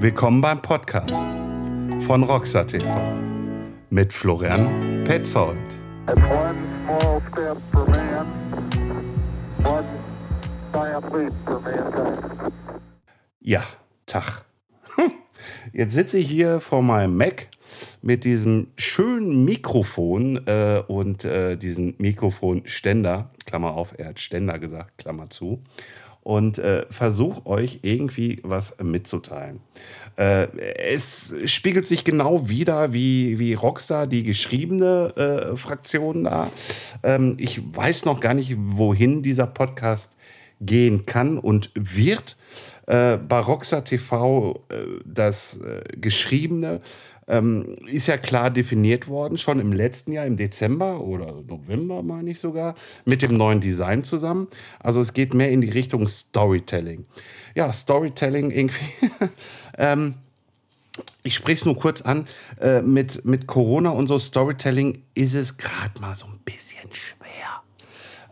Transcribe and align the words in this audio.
Willkommen 0.00 0.40
beim 0.40 0.62
Podcast 0.62 1.14
von 2.06 2.22
Rockstar 2.22 2.66
TV 2.66 2.86
mit 3.90 4.12
Florian 4.12 5.04
Petzold. 5.04 5.58
Ja, 13.40 13.62
Tag. 14.06 14.44
Jetzt 15.72 15.94
sitze 15.94 16.18
ich 16.18 16.28
hier 16.28 16.60
vor 16.60 16.82
meinem 16.82 17.16
Mac 17.16 17.48
mit 18.02 18.24
diesem 18.24 18.68
schönen 18.76 19.44
Mikrofon 19.44 20.46
äh, 20.46 20.82
und 20.86 21.24
äh, 21.24 21.56
diesen 21.56 21.94
Mikrofonständer, 21.98 23.30
Klammer 23.44 23.74
auf, 23.74 23.94
er 23.98 24.08
hat 24.08 24.20
Ständer 24.20 24.58
gesagt, 24.58 24.98
Klammer 24.98 25.28
zu, 25.30 25.62
und 26.26 26.58
äh, 26.58 26.86
versuche 26.90 27.46
euch 27.46 27.78
irgendwie 27.82 28.40
was 28.42 28.76
mitzuteilen. 28.82 29.60
Äh, 30.18 30.48
es 30.58 31.32
spiegelt 31.44 31.86
sich 31.86 32.02
genau 32.02 32.48
wieder 32.48 32.92
wie, 32.92 33.38
wie 33.38 33.54
Rockstar, 33.54 34.08
die 34.08 34.24
geschriebene 34.24 35.52
äh, 35.52 35.56
Fraktion 35.56 36.24
da. 36.24 36.50
Ähm, 37.04 37.36
ich 37.38 37.60
weiß 37.76 38.06
noch 38.06 38.18
gar 38.18 38.34
nicht, 38.34 38.56
wohin 38.58 39.22
dieser 39.22 39.46
Podcast 39.46 40.16
gehen 40.60 41.06
kann 41.06 41.38
und 41.38 41.70
wird. 41.76 42.36
Äh, 42.86 43.18
bei 43.18 43.38
Rockstar 43.38 43.84
TV, 43.84 44.64
äh, 44.68 44.74
das 45.04 45.60
äh, 45.60 45.82
Geschriebene, 45.96 46.80
ähm, 47.28 47.76
ist 47.86 48.06
ja 48.06 48.18
klar 48.18 48.50
definiert 48.50 49.08
worden, 49.08 49.36
schon 49.38 49.58
im 49.58 49.72
letzten 49.72 50.12
Jahr, 50.12 50.26
im 50.26 50.36
Dezember 50.36 51.00
oder 51.00 51.42
November, 51.42 52.02
meine 52.02 52.30
ich 52.30 52.40
sogar, 52.40 52.74
mit 53.04 53.22
dem 53.22 53.36
neuen 53.36 53.60
Design 53.60 54.04
zusammen. 54.04 54.48
Also 54.78 55.00
es 55.00 55.12
geht 55.12 55.34
mehr 55.34 55.50
in 55.50 55.60
die 55.60 55.70
Richtung 55.70 56.06
Storytelling. 56.08 57.06
Ja, 57.54 57.72
Storytelling 57.72 58.50
irgendwie. 58.50 58.86
ähm, 59.78 60.14
ich 61.22 61.34
spreche 61.34 61.60
es 61.60 61.64
nur 61.64 61.76
kurz 61.76 62.02
an. 62.02 62.26
Äh, 62.60 62.82
mit, 62.82 63.24
mit 63.24 63.46
Corona 63.46 63.90
und 63.90 64.06
so 64.08 64.18
Storytelling 64.18 65.02
ist 65.14 65.34
es 65.34 65.56
gerade 65.56 66.00
mal 66.00 66.14
so 66.14 66.26
ein 66.26 66.38
bisschen 66.44 66.90
schwer. 66.92 67.62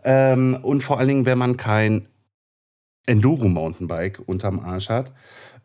Ähm, 0.03 0.57
und 0.61 0.81
vor 0.81 0.99
allen 0.99 1.07
Dingen, 1.07 1.25
wenn 1.25 1.37
man 1.37 1.57
kein 1.57 2.07
Enduro-Mountainbike 3.07 4.21
unterm 4.25 4.59
Arsch 4.59 4.89
hat, 4.89 5.11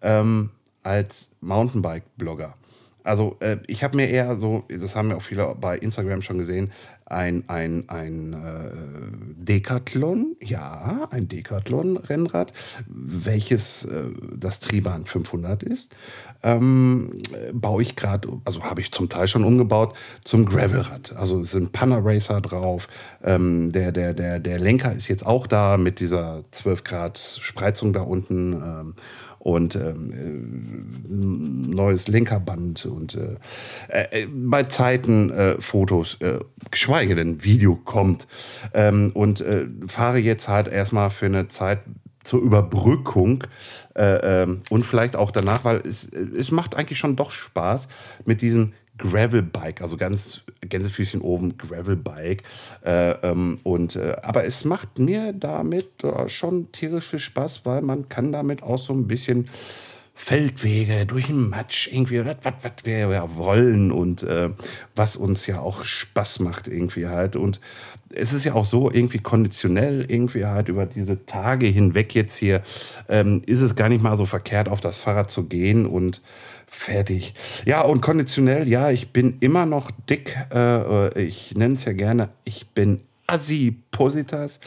ähm, 0.03 0.51
als 0.83 1.37
Mountainbike-Blogger. 1.41 2.55
Also 3.05 3.37
äh, 3.41 3.59
ich 3.67 3.85
habe 3.85 3.97
mir 3.97 4.09
eher 4.09 4.37
so, 4.37 4.65
das 4.69 4.97
haben 4.97 5.11
ja 5.11 5.17
auch 5.17 5.23
viele 5.23 5.55
bei 5.61 5.79
Instagram 5.79 6.23
schon 6.23 6.39
gesehen, 6.39 6.71
ein, 7.11 7.49
ein, 7.49 7.89
ein 7.89 8.33
äh, 8.35 9.45
Decathlon, 9.45 10.37
ja, 10.41 11.09
ein 11.11 11.27
Decathlon-Rennrad, 11.27 12.53
welches 12.87 13.85
äh, 13.85 14.05
das 14.37 14.61
Triebahn 14.61 15.05
500 15.05 15.65
ist, 15.65 15.95
ähm, 16.45 17.21
baue 17.53 17.83
ich 17.83 17.97
gerade, 17.97 18.29
also 18.45 18.63
habe 18.63 18.81
ich 18.81 18.93
zum 18.93 19.09
Teil 19.09 19.27
schon 19.27 19.45
umgebaut, 19.45 19.95
zum 20.25 20.47
Gravelrad. 20.47 21.17
Also 21.17 21.41
es 21.41 21.51
sind 21.51 21.73
Panaracer 21.73 22.41
drauf, 22.41 22.89
ähm, 23.25 23.73
der, 23.73 23.91
der, 23.91 24.15
der, 24.15 24.39
der 24.39 24.59
Lenker 24.61 24.95
ist 24.95 25.09
jetzt 25.09 25.27
auch 25.27 25.49
da 25.49 25.77
mit 25.77 25.99
dieser 25.99 26.45
12 26.53 26.85
Grad 26.85 27.19
Spreizung 27.19 27.93
da 27.93 28.03
unten. 28.03 28.53
Ähm, 28.53 28.95
und 29.41 29.75
ähm, 29.75 30.13
äh, 31.03 31.75
neues 31.75 32.09
Lenkerband 32.09 32.87
und 32.87 33.19
äh, 33.89 34.23
äh, 34.23 34.27
bei 34.27 34.65
Zeiten 34.65 35.31
äh, 35.31 35.61
Fotos, 35.61 36.21
äh, 36.21 36.39
geschweige 36.71 37.15
denn 37.15 37.43
Video 37.43 37.75
kommt. 37.75 38.29
Ähm, 38.75 39.11
und 39.15 39.41
äh, 39.41 39.67
fahre 39.87 40.19
jetzt 40.19 40.49
halt 40.49 40.69
erstmal 40.69 41.11
für 41.11 41.27
eine 41.27 41.49
Zeit 41.49 41.81
zur 42.23 42.43
Überbrückung 42.43 43.45
äh, 43.97 44.43
ähm, 44.43 44.61
und 44.69 44.85
vielleicht 44.85 45.17
auch 45.17 45.31
danach, 45.31 45.65
weil 45.65 45.79
es, 45.87 46.05
es 46.13 46.51
macht 46.51 46.75
eigentlich 46.75 46.99
schon 46.99 47.17
doch 47.17 47.31
Spaß 47.31 47.89
mit 48.27 48.43
diesen 48.43 48.75
Gravelbike, 49.01 49.81
also 49.81 49.97
ganz 49.97 50.43
Gänsefüßchen 50.61 51.21
oben 51.23 51.57
Gravelbike. 51.57 52.43
Äh, 52.85 53.11
ähm, 53.23 53.59
und, 53.63 53.97
äh, 53.97 54.17
aber 54.23 54.45
es 54.45 54.65
macht 54.65 54.99
mir 54.99 55.33
damit 55.33 56.05
äh, 56.05 56.29
schon 56.29 56.71
tierisch 56.73 57.09
viel 57.09 57.19
Spaß, 57.19 57.65
weil 57.65 57.83
man 57.83 58.09
kann 58.09 58.31
damit 58.33 58.63
auch 58.63 58.79
so 58.79 58.93
ein 58.93 59.07
bisschen 59.07 59.49
Feldwege 60.15 61.07
durch 61.07 61.29
den 61.29 61.49
Matsch 61.49 61.89
irgendwie, 61.91 62.23
was, 62.23 62.37
was 62.43 62.73
wir 62.85 62.99
ja 62.99 63.37
wollen 63.37 63.91
und 63.91 64.23
äh, 64.23 64.51
was 64.95 65.17
uns 65.17 65.47
ja 65.47 65.61
auch 65.61 65.83
Spaß 65.83 66.41
macht 66.41 66.69
irgendwie 66.69 67.09
halt. 67.09 67.37
Und 67.37 67.59
es 68.13 68.35
ist 68.35 68.45
ja 68.45 68.53
auch 68.53 68.67
so 68.67 68.91
irgendwie 68.91 69.21
konditionell 69.21 70.05
irgendwie 70.07 70.45
halt 70.45 70.69
über 70.69 70.85
diese 70.85 71.25
Tage 71.25 71.67
hinweg 71.67 72.15
jetzt 72.15 72.37
hier, 72.37 72.63
ähm, 73.09 73.43
ist 73.47 73.63
es 73.63 73.75
gar 73.75 73.89
nicht 73.89 74.03
mal 74.03 74.19
so 74.19 74.27
verkehrt, 74.27 74.69
auf 74.69 74.83
das 74.83 75.01
Fahrrad 75.01 75.31
zu 75.31 75.45
gehen 75.45 75.87
und 75.87 76.21
fertig. 76.71 77.35
Ja, 77.67 77.83
und 77.83 78.01
konditionell, 78.01 78.67
ja, 78.69 78.91
ich 78.91 79.13
bin 79.13 79.37
immer 79.41 79.67
noch 79.67 79.91
dick. 80.09 80.37
Äh, 80.55 81.21
ich 81.21 81.55
nenne 81.57 81.75
es 81.75 81.85
ja 81.85 81.93
gerne, 81.93 82.31
ich 82.45 82.69
bin 82.69 83.01
Assi-Positas. 83.27 84.61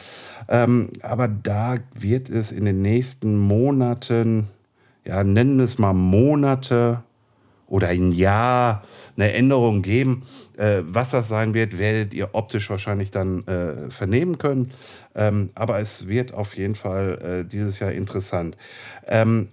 Ähm, 0.48 0.90
aber 1.02 1.28
da 1.28 1.78
wird 1.94 2.28
es 2.28 2.52
in 2.52 2.66
den 2.66 2.82
nächsten 2.82 3.38
Monaten, 3.38 4.48
ja, 5.04 5.24
nennen 5.24 5.60
es 5.60 5.78
mal 5.78 5.94
Monate 5.94 7.02
oder 7.66 7.88
ein 7.88 8.12
Jahr, 8.12 8.84
eine 9.16 9.32
Änderung 9.32 9.82
geben. 9.82 10.22
Äh, 10.56 10.82
was 10.84 11.10
das 11.10 11.28
sein 11.28 11.54
wird, 11.54 11.78
werdet 11.78 12.12
ihr 12.12 12.34
optisch 12.34 12.68
wahrscheinlich 12.68 13.10
dann 13.10 13.46
äh, 13.46 13.90
vernehmen 13.90 14.38
können. 14.38 14.72
Ähm, 15.14 15.50
aber 15.54 15.80
es 15.80 16.06
wird 16.06 16.34
auf 16.34 16.56
jeden 16.56 16.76
Fall 16.76 17.44
äh, 17.44 17.48
dieses 17.48 17.78
Jahr 17.78 17.92
interessant. 17.92 18.56
Ähm, 19.06 19.48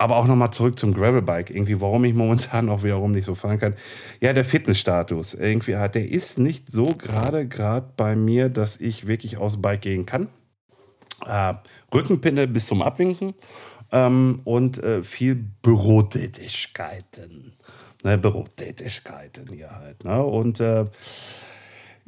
aber 0.00 0.16
auch 0.16 0.26
nochmal 0.26 0.50
zurück 0.50 0.78
zum 0.78 0.94
Gravelbike. 0.94 1.50
Irgendwie, 1.50 1.78
warum 1.80 2.04
ich 2.04 2.14
momentan 2.14 2.70
auch 2.70 2.82
wiederum 2.82 3.12
nicht 3.12 3.26
so 3.26 3.34
fahren 3.34 3.58
kann. 3.58 3.74
Ja, 4.20 4.32
der 4.32 4.46
Fitnessstatus. 4.46 5.34
Irgendwie 5.34 5.76
hat, 5.76 5.94
der 5.94 6.08
ist 6.08 6.38
nicht 6.38 6.72
so 6.72 6.94
gerade 6.96 7.46
gerade 7.46 7.92
bei 7.96 8.16
mir, 8.16 8.48
dass 8.48 8.80
ich 8.80 9.06
wirklich 9.06 9.36
aus 9.36 9.60
Bike 9.60 9.82
gehen 9.82 10.06
kann. 10.06 10.28
Äh, 11.26 11.52
Rückenpinne 11.94 12.48
bis 12.48 12.66
zum 12.66 12.80
Abwinken 12.80 13.34
ähm, 13.92 14.40
und 14.44 14.82
äh, 14.82 15.02
viel 15.02 15.34
Bürotätigkeiten. 15.34 17.52
Ne, 18.02 18.16
Bürotätigkeiten 18.16 19.52
hier 19.52 19.70
halt. 19.70 20.04
Ne? 20.04 20.22
Und 20.22 20.60
äh, 20.60 20.86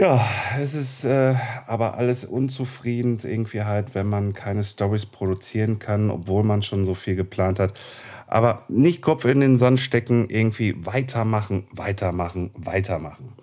ja, 0.03 0.21
es 0.61 0.75
ist 0.75 1.05
äh, 1.05 1.37
aber 1.69 1.97
alles 1.97 2.25
unzufrieden 2.25 3.21
irgendwie 3.23 3.63
halt, 3.63 3.95
wenn 3.95 4.09
man 4.09 4.33
keine 4.33 4.65
Stories 4.65 5.07
produzieren 5.07 5.79
kann, 5.79 6.11
obwohl 6.11 6.43
man 6.43 6.63
schon 6.63 6.87
so 6.87 6.97
viel 6.97 7.15
geplant 7.15 7.61
hat. 7.61 7.79
Aber 8.27 8.65
nicht 8.69 9.01
Kopf 9.01 9.25
in 9.27 9.39
den 9.39 9.59
Sand 9.59 9.79
stecken, 9.79 10.29
irgendwie 10.29 10.75
weitermachen, 10.85 11.69
weitermachen, 11.71 12.51
weitermachen. 12.55 13.35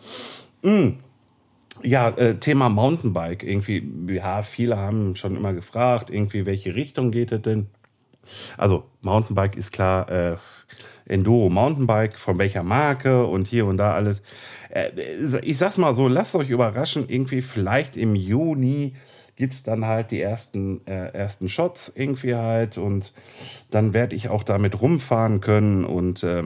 Mm. 0.61 0.89
Ja, 1.81 2.09
äh, 2.09 2.35
Thema 2.35 2.67
Mountainbike. 2.67 3.43
Irgendwie, 3.43 3.89
ja, 4.13 4.41
viele 4.41 4.75
haben 4.75 5.15
schon 5.15 5.37
immer 5.37 5.53
gefragt, 5.53 6.09
irgendwie, 6.09 6.45
welche 6.45 6.75
Richtung 6.75 7.11
geht 7.11 7.31
es 7.31 7.41
denn? 7.41 7.67
Also, 8.57 8.83
Mountainbike 9.01 9.55
ist 9.55 9.71
klar, 9.71 10.09
äh, 10.11 10.35
Enduro 11.09 11.49
Mountainbike, 11.49 12.17
von 12.17 12.37
welcher 12.37 12.63
Marke 12.63 13.25
und 13.25 13.47
hier 13.47 13.65
und 13.65 13.77
da 13.77 13.93
alles. 13.93 14.21
Äh, 14.69 14.91
ich 15.41 15.57
sag's 15.57 15.77
mal 15.77 15.95
so, 15.95 16.07
lasst 16.07 16.35
euch 16.35 16.49
überraschen, 16.49 17.09
irgendwie 17.09 17.41
vielleicht 17.41 17.97
im 17.97 18.15
Juni 18.15 18.93
gibt 19.35 19.53
es 19.53 19.63
dann 19.63 19.85
halt 19.85 20.11
die 20.11 20.21
ersten, 20.21 20.85
äh, 20.85 21.13
ersten 21.13 21.47
Shots 21.47 21.91
irgendwie 21.95 22.35
halt 22.35 22.77
und 22.77 23.13
dann 23.71 23.93
werde 23.93 24.15
ich 24.15 24.27
auch 24.29 24.43
damit 24.43 24.81
rumfahren 24.81 25.39
können 25.41 25.85
und 25.85 26.23
äh, 26.23 26.43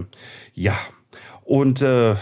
ja. 0.53 0.75
Und 1.43 1.81
äh, 1.81 2.15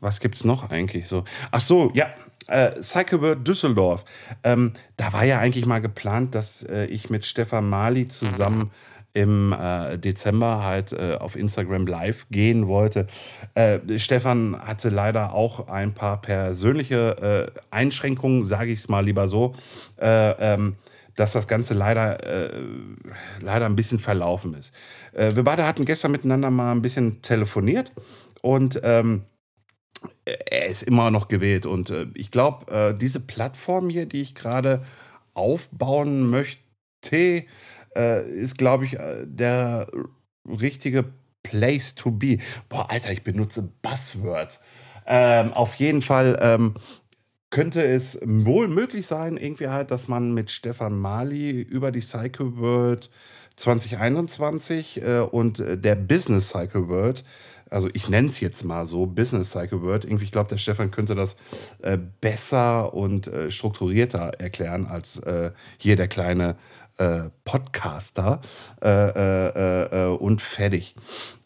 was 0.00 0.20
gibt's 0.20 0.44
noch 0.44 0.70
eigentlich 0.70 1.08
so? 1.08 1.24
Ach 1.52 1.60
so, 1.60 1.90
ja, 1.94 2.08
äh, 2.48 2.82
Cyclebird 2.82 3.46
Düsseldorf. 3.46 4.04
Ähm, 4.42 4.72
da 4.96 5.12
war 5.12 5.24
ja 5.24 5.38
eigentlich 5.38 5.66
mal 5.66 5.80
geplant, 5.80 6.34
dass 6.34 6.64
äh, 6.64 6.86
ich 6.86 7.08
mit 7.08 7.24
Stefan 7.24 7.68
Mali 7.68 8.08
zusammen 8.08 8.72
im 9.14 9.52
äh, 9.52 9.98
Dezember 9.98 10.64
halt 10.64 10.92
äh, 10.92 11.16
auf 11.18 11.36
Instagram 11.36 11.86
live 11.86 12.26
gehen 12.30 12.66
wollte. 12.66 13.06
Äh, 13.54 13.80
Stefan 13.98 14.58
hatte 14.58 14.88
leider 14.88 15.34
auch 15.34 15.68
ein 15.68 15.92
paar 15.92 16.20
persönliche 16.20 17.52
äh, 17.54 17.60
Einschränkungen, 17.70 18.44
sage 18.44 18.72
ich 18.72 18.80
es 18.80 18.88
mal 18.88 19.04
lieber 19.04 19.28
so, 19.28 19.54
äh, 20.00 20.54
ähm, 20.54 20.76
dass 21.14 21.32
das 21.32 21.46
Ganze 21.46 21.74
leider, 21.74 22.24
äh, 22.26 22.62
leider 23.42 23.66
ein 23.66 23.76
bisschen 23.76 23.98
verlaufen 23.98 24.54
ist. 24.54 24.72
wir 25.12 25.44
beide 25.44 25.66
hatten 25.66 25.84
gestern 25.84 26.10
miteinander 26.10 26.50
mal 26.50 26.72
ein 26.72 26.80
bisschen 26.80 27.20
telefoniert 27.20 27.92
und 28.40 28.80
ähm, 28.82 29.24
er 30.24 30.68
ist 30.68 30.82
immer 30.82 31.10
noch 31.10 31.28
gewählt. 31.28 31.66
Und 31.66 31.92
ich 32.14 32.30
glaube, 32.30 32.96
diese 32.98 33.20
Plattform 33.20 33.90
hier, 33.90 34.06
die 34.06 34.22
ich 34.22 34.34
gerade 34.34 34.82
aufbauen 35.34 36.30
möchte, 36.30 37.44
äh, 37.96 38.28
ist, 38.30 38.58
glaube 38.58 38.84
ich, 38.84 38.94
äh, 38.94 39.24
der 39.26 39.88
richtige 40.46 41.04
Place 41.42 41.94
to 41.94 42.10
be. 42.10 42.38
Boah, 42.68 42.90
Alter, 42.90 43.12
ich 43.12 43.22
benutze 43.22 43.72
Buzzwords. 43.82 44.62
Ähm, 45.06 45.52
auf 45.52 45.74
jeden 45.74 46.02
Fall 46.02 46.38
ähm, 46.40 46.74
könnte 47.50 47.84
es 47.84 48.18
wohl 48.24 48.68
möglich 48.68 49.06
sein, 49.06 49.36
irgendwie 49.36 49.68
halt, 49.68 49.90
dass 49.90 50.08
man 50.08 50.32
mit 50.32 50.50
Stefan 50.50 50.98
Mali 50.98 51.60
über 51.60 51.90
die 51.90 52.00
Cycle 52.00 52.56
World 52.56 53.10
2021 53.56 55.02
äh, 55.02 55.18
und 55.18 55.60
äh, 55.60 55.76
der 55.76 55.94
Business 55.94 56.48
Cycle 56.48 56.88
World, 56.88 57.24
also 57.68 57.88
ich 57.92 58.08
nenne 58.08 58.28
es 58.28 58.40
jetzt 58.40 58.64
mal 58.64 58.86
so, 58.86 59.06
Business 59.06 59.50
Cycle 59.50 59.82
World, 59.82 60.04
irgendwie, 60.04 60.24
ich 60.24 60.32
glaube, 60.32 60.48
der 60.48 60.56
Stefan 60.56 60.90
könnte 60.90 61.14
das 61.14 61.36
äh, 61.82 61.98
besser 62.20 62.94
und 62.94 63.26
äh, 63.26 63.50
strukturierter 63.50 64.32
erklären 64.38 64.86
als 64.86 65.18
äh, 65.20 65.50
hier 65.78 65.96
der 65.96 66.08
kleine 66.08 66.56
äh, 66.98 67.30
Podcaster 67.44 68.40
und 68.80 70.42
fertig. 70.42 70.94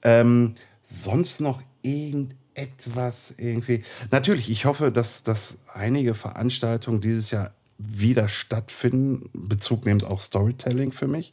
Ähm, 0.02 0.54
sonst 0.82 1.40
noch 1.40 1.62
irgendetwas 1.82 3.34
irgendwie. 3.38 3.82
Natürlich, 4.10 4.50
ich 4.50 4.64
hoffe, 4.64 4.90
dass, 4.90 5.22
dass 5.22 5.58
einige 5.72 6.14
Veranstaltungen 6.14 7.00
dieses 7.00 7.30
Jahr 7.30 7.52
wieder 7.78 8.28
stattfinden, 8.28 9.28
Bezug 9.32 9.84
nehmend 9.84 10.04
auch 10.04 10.20
Storytelling 10.20 10.92
für 10.92 11.06
mich. 11.06 11.32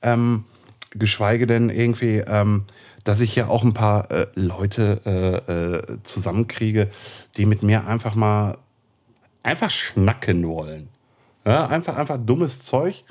Ähm, 0.00 0.44
geschweige 0.90 1.46
denn 1.46 1.70
irgendwie, 1.70 2.18
ähm, 2.18 2.64
dass 3.04 3.20
ich 3.20 3.34
ja 3.34 3.48
auch 3.48 3.62
ein 3.62 3.74
paar 3.74 4.10
äh, 4.10 4.26
Leute 4.34 5.00
äh, 5.04 5.52
äh, 5.52 5.98
zusammenkriege, 6.02 6.90
die 7.36 7.46
mit 7.46 7.62
mir 7.62 7.86
einfach 7.86 8.14
mal 8.14 8.58
einfach 9.42 9.70
schnacken 9.70 10.46
wollen. 10.46 10.88
Ja, 11.44 11.66
einfach, 11.66 11.96
einfach 11.96 12.18
dummes 12.24 12.62
Zeug 12.62 13.04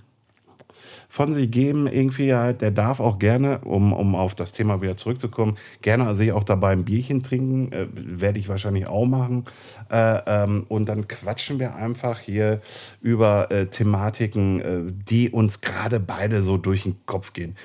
von 1.11 1.33
sich 1.33 1.51
geben. 1.51 1.87
Irgendwie 1.87 2.33
halt, 2.33 2.61
der 2.61 2.71
darf 2.71 3.01
auch 3.01 3.19
gerne, 3.19 3.59
um, 3.65 3.91
um 3.91 4.15
auf 4.15 4.33
das 4.33 4.53
Thema 4.53 4.81
wieder 4.81 4.95
zurückzukommen, 4.95 5.57
gerne 5.81 6.15
sich 6.15 6.31
auch 6.31 6.45
dabei 6.45 6.71
ein 6.71 6.85
Bierchen 6.85 7.21
trinken. 7.21 7.71
Äh, 7.73 7.87
Werde 7.91 8.39
ich 8.39 8.47
wahrscheinlich 8.47 8.87
auch 8.87 9.05
machen. 9.05 9.43
Äh, 9.91 10.21
ähm, 10.25 10.65
und 10.69 10.87
dann 10.87 11.09
quatschen 11.09 11.59
wir 11.59 11.75
einfach 11.75 12.19
hier 12.19 12.61
über 13.01 13.51
äh, 13.51 13.65
Thematiken, 13.65 14.61
äh, 14.61 14.79
die 15.09 15.29
uns 15.29 15.59
gerade 15.59 15.99
beide 15.99 16.41
so 16.41 16.57
durch 16.57 16.83
den 16.83 16.95
Kopf 17.05 17.33
gehen. 17.33 17.57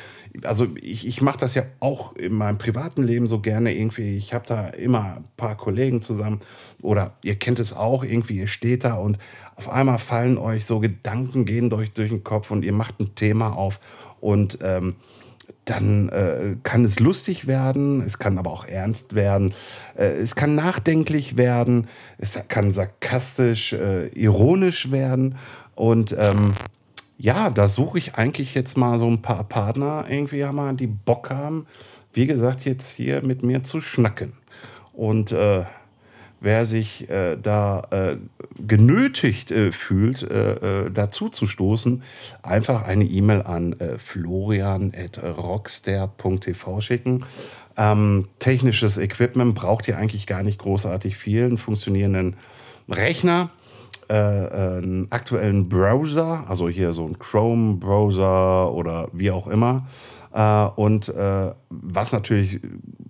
Also 0.44 0.66
ich, 0.80 1.06
ich 1.06 1.22
mache 1.22 1.38
das 1.38 1.54
ja 1.54 1.62
auch 1.80 2.14
in 2.16 2.34
meinem 2.34 2.58
privaten 2.58 3.02
Leben 3.02 3.26
so 3.26 3.40
gerne 3.40 3.74
irgendwie. 3.74 4.16
Ich 4.16 4.34
habe 4.34 4.46
da 4.46 4.68
immer 4.68 5.16
ein 5.16 5.24
paar 5.36 5.56
Kollegen 5.56 6.02
zusammen 6.02 6.40
oder 6.82 7.16
ihr 7.24 7.36
kennt 7.36 7.60
es 7.60 7.72
auch 7.72 8.04
irgendwie, 8.04 8.38
ihr 8.38 8.46
steht 8.46 8.84
da 8.84 8.94
und 8.94 9.18
auf 9.56 9.68
einmal 9.68 9.98
fallen 9.98 10.38
euch 10.38 10.66
so 10.66 10.80
Gedanken, 10.80 11.44
gehen 11.44 11.70
durch, 11.70 11.92
durch 11.92 12.10
den 12.10 12.24
Kopf 12.24 12.50
und 12.50 12.64
ihr 12.64 12.72
macht 12.72 13.00
ein 13.00 13.14
Thema 13.14 13.56
auf 13.56 13.80
und 14.20 14.58
ähm, 14.62 14.96
dann 15.64 16.08
äh, 16.10 16.56
kann 16.62 16.84
es 16.84 17.00
lustig 17.00 17.46
werden, 17.46 18.00
es 18.00 18.18
kann 18.18 18.38
aber 18.38 18.50
auch 18.50 18.66
ernst 18.66 19.14
werden, 19.14 19.52
äh, 19.96 20.06
es 20.06 20.36
kann 20.36 20.54
nachdenklich 20.54 21.36
werden, 21.36 21.88
es 22.18 22.38
kann 22.48 22.70
sarkastisch, 22.70 23.72
äh, 23.72 24.06
ironisch 24.08 24.90
werden 24.90 25.36
und 25.74 26.16
ähm, 26.18 26.54
ja, 27.18 27.50
da 27.50 27.68
suche 27.68 27.98
ich 27.98 28.14
eigentlich 28.14 28.54
jetzt 28.54 28.76
mal 28.76 28.98
so 28.98 29.06
ein 29.06 29.22
paar 29.22 29.44
Partner 29.44 30.04
irgendwie 30.08 30.44
haben, 30.44 30.76
die 30.76 30.86
Bock 30.86 31.30
haben, 31.30 31.66
wie 32.12 32.26
gesagt, 32.26 32.64
jetzt 32.64 32.94
hier 32.94 33.22
mit 33.22 33.42
mir 33.42 33.62
zu 33.62 33.80
schnacken. 33.80 34.34
Und 34.92 35.32
äh, 35.32 35.64
wer 36.40 36.66
sich 36.66 37.08
äh, 37.08 37.36
da 37.36 37.84
äh, 37.90 38.16
genötigt 38.58 39.50
äh, 39.50 39.72
fühlt, 39.72 40.22
äh, 40.22 40.84
äh, 40.84 40.90
dazu 40.90 41.28
zu 41.28 41.46
stoßen, 41.46 42.02
einfach 42.42 42.84
eine 42.84 43.04
E-Mail 43.04 43.42
an 43.42 43.78
äh, 43.80 43.98
florian.rockstar.tv 43.98 46.80
schicken. 46.80 47.26
Ähm, 47.76 48.28
technisches 48.38 48.96
Equipment 48.96 49.54
braucht 49.54 49.86
ihr 49.88 49.98
eigentlich 49.98 50.26
gar 50.26 50.42
nicht 50.42 50.58
großartig 50.58 51.16
viel. 51.16 51.44
Einen 51.44 51.58
funktionierenden 51.58 52.36
Rechner, 52.88 53.50
einen 54.08 55.06
aktuellen 55.10 55.68
Browser, 55.68 56.44
also 56.48 56.68
hier 56.68 56.92
so 56.92 57.06
ein 57.06 57.18
Chrome-Browser 57.18 58.72
oder 58.72 59.08
wie 59.12 59.30
auch 59.30 59.46
immer. 59.46 59.86
und 60.76 61.12
was 61.70 62.12
natürlich 62.12 62.60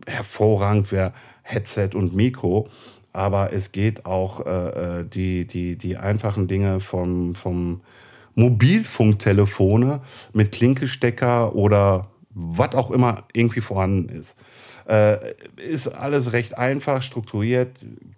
hervorragend 0.07 0.93
wäre, 0.93 1.13
Headset 1.43 1.91
und 1.95 2.15
Mikro 2.15 2.69
aber 3.17 3.55
es 3.55 3.73
geht 3.73 4.05
auch 4.05 4.45
äh, 4.45 5.01
äh, 5.01 5.05
die, 5.05 5.47
die, 5.47 5.77
die 5.77 5.97
einfachen 5.97 6.49
Dinge 6.49 6.81
vom, 6.81 7.35
vom 7.35 7.81
Mobilfunktelefone 8.35 10.03
mit 10.35 10.53
Klinkestecker 10.53 11.55
oder 11.55 12.09
was 12.39 12.75
auch 12.75 12.91
immer 12.91 13.25
irgendwie 13.33 13.63
vorhanden 13.63 14.11
ist. 14.11 14.37
Äh, 14.87 15.33
ist 15.57 15.89
alles 15.89 16.35
recht 16.35 16.59
einfach, 16.59 17.01
strukturiert, 17.01 17.71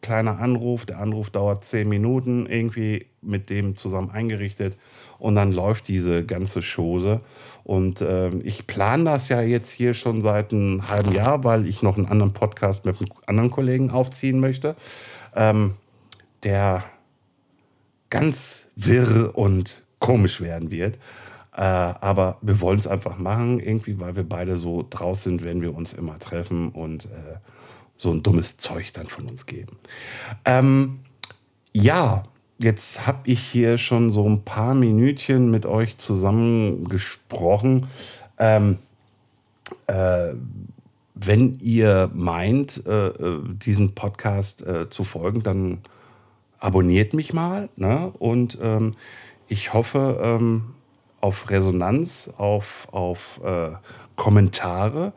kleiner 0.02 0.40
Anruf, 0.40 0.84
der 0.84 0.98
Anruf 0.98 1.30
dauert 1.30 1.64
zehn 1.64 1.88
Minuten, 1.88 2.46
irgendwie 2.46 3.06
mit 3.22 3.48
dem 3.48 3.76
zusammen 3.76 4.10
eingerichtet 4.10 4.74
und 5.20 5.36
dann 5.36 5.52
läuft 5.52 5.86
diese 5.86 6.24
ganze 6.24 6.62
Chose. 6.62 7.20
Und 7.62 8.00
äh, 8.00 8.30
ich 8.38 8.66
plane 8.66 9.04
das 9.04 9.28
ja 9.28 9.40
jetzt 9.40 9.70
hier 9.70 9.94
schon 9.94 10.20
seit 10.20 10.52
einem 10.52 10.88
halben 10.88 11.12
Jahr, 11.12 11.44
weil 11.44 11.64
ich 11.66 11.82
noch 11.82 11.96
einen 11.96 12.06
anderen 12.06 12.32
Podcast 12.32 12.86
mit 12.86 13.00
einem 13.00 13.10
anderen 13.26 13.50
Kollegen 13.52 13.90
aufziehen 13.90 14.40
möchte, 14.40 14.74
ähm, 15.36 15.74
der 16.42 16.82
ganz 18.10 18.66
wirr 18.74 19.30
und 19.34 19.82
komisch 20.00 20.40
werden 20.40 20.72
wird. 20.72 20.98
Äh, 21.58 21.62
aber 21.62 22.38
wir 22.40 22.60
wollen 22.60 22.78
es 22.78 22.86
einfach 22.86 23.18
machen, 23.18 23.60
irgendwie, 23.60 24.00
weil 24.00 24.16
wir 24.16 24.26
beide 24.26 24.56
so 24.56 24.86
draus 24.88 25.24
sind, 25.24 25.44
wenn 25.44 25.60
wir 25.60 25.74
uns 25.74 25.92
immer 25.92 26.18
treffen 26.18 26.70
und 26.70 27.06
äh, 27.06 27.38
so 27.96 28.12
ein 28.12 28.22
dummes 28.22 28.58
Zeug 28.58 28.92
dann 28.92 29.06
von 29.06 29.26
uns 29.26 29.44
geben. 29.44 29.76
Ähm, 30.44 31.00
ja, 31.72 32.24
Jetzt 32.60 33.06
habe 33.06 33.30
ich 33.30 33.38
hier 33.38 33.78
schon 33.78 34.10
so 34.10 34.28
ein 34.28 34.42
paar 34.42 34.74
Minütchen 34.74 35.48
mit 35.48 35.64
euch 35.64 35.96
zusammen 35.96 36.88
gesprochen. 36.88 37.86
Ähm, 38.36 38.78
äh, 39.86 40.34
wenn 41.14 41.54
ihr 41.60 42.10
meint, 42.12 42.84
äh, 42.84 43.08
äh, 43.08 43.42
diesen 43.44 43.94
Podcast 43.94 44.66
äh, 44.66 44.90
zu 44.90 45.04
folgen, 45.04 45.44
dann 45.44 45.78
abonniert 46.58 47.14
mich 47.14 47.32
mal. 47.32 47.68
Ne? 47.76 48.12
Und 48.18 48.58
ähm, 48.60 48.90
ich 49.46 49.72
hoffe 49.72 50.18
ähm, 50.20 50.74
auf 51.20 51.50
Resonanz, 51.50 52.30
auf, 52.36 52.88
auf 52.92 53.40
äh, 53.44 53.70
Kommentare, 54.16 55.12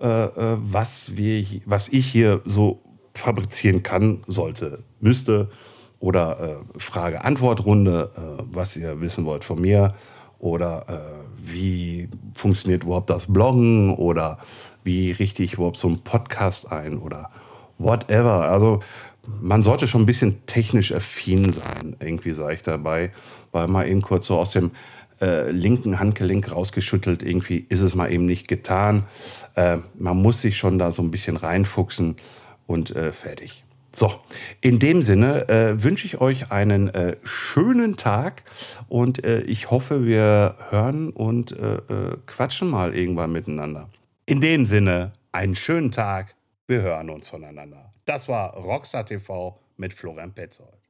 äh, 0.00 0.04
was, 0.04 1.16
wir, 1.16 1.44
was 1.66 1.88
ich 1.88 2.06
hier 2.06 2.40
so 2.44 2.80
fabrizieren 3.14 3.82
kann, 3.82 4.22
sollte, 4.26 4.82
müsste 5.00 5.50
oder 6.00 6.40
äh, 6.40 6.78
Frage-Antwort-Runde, 6.78 8.10
äh, 8.16 8.42
was 8.50 8.76
ihr 8.76 9.00
wissen 9.00 9.24
wollt 9.24 9.44
von 9.44 9.60
mir 9.60 9.94
oder 10.38 10.84
äh, 10.88 11.22
wie 11.38 12.08
funktioniert 12.34 12.82
überhaupt 12.82 13.10
das 13.10 13.32
Bloggen 13.32 13.94
oder 13.94 14.38
wie 14.82 15.12
richte 15.12 15.44
ich 15.44 15.54
überhaupt 15.54 15.78
so 15.78 15.86
einen 15.86 16.00
Podcast 16.00 16.72
ein 16.72 16.98
oder 16.98 17.30
whatever. 17.78 18.48
Also 18.50 18.80
man 19.40 19.62
sollte 19.62 19.86
schon 19.86 20.02
ein 20.02 20.06
bisschen 20.06 20.44
technisch 20.46 20.92
affin 20.92 21.52
sein, 21.52 21.96
irgendwie 22.00 22.32
sage 22.32 22.54
ich 22.54 22.62
dabei, 22.62 23.12
weil 23.52 23.68
mal 23.68 23.88
eben 23.88 24.02
kurz 24.02 24.26
so 24.26 24.38
aus 24.38 24.50
dem 24.50 24.72
äh, 25.22 25.50
linken 25.50 25.98
Handgelenk 25.98 26.52
rausgeschüttelt, 26.52 27.22
irgendwie 27.22 27.64
ist 27.68 27.80
es 27.80 27.94
mal 27.94 28.12
eben 28.12 28.26
nicht 28.26 28.48
getan. 28.48 29.04
Äh, 29.54 29.78
man 29.96 30.20
muss 30.20 30.40
sich 30.40 30.56
schon 30.56 30.78
da 30.78 30.90
so 30.90 31.02
ein 31.02 31.10
bisschen 31.10 31.36
reinfuchsen 31.36 32.16
und 32.66 32.94
äh, 32.94 33.12
fertig. 33.12 33.64
So, 33.94 34.12
in 34.60 34.78
dem 34.78 35.02
Sinne 35.02 35.48
äh, 35.48 35.82
wünsche 35.82 36.06
ich 36.06 36.20
euch 36.20 36.50
einen 36.50 36.88
äh, 36.88 37.16
schönen 37.24 37.96
Tag 37.96 38.42
und 38.88 39.22
äh, 39.22 39.42
ich 39.42 39.70
hoffe, 39.70 40.06
wir 40.06 40.56
hören 40.70 41.10
und 41.10 41.54
quatschen 42.26 42.68
mal 42.68 42.94
irgendwann 42.94 43.32
miteinander. 43.32 43.88
In 44.26 44.40
dem 44.40 44.66
Sinne, 44.66 45.12
einen 45.30 45.54
schönen 45.54 45.90
Tag, 45.90 46.34
wir 46.66 46.82
hören 46.82 47.10
uns 47.10 47.28
voneinander. 47.28 47.92
Das 48.06 48.28
war 48.28 48.54
Rockstar 48.54 49.04
TV 49.04 49.58
mit 49.76 49.94
Florian 49.94 50.32
Petzold. 50.32 50.81